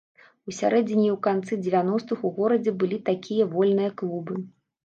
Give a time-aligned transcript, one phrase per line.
[0.51, 4.43] У сярэдзіне і ў канцы дзевяностых у горадзе былі такія вольныя клубы.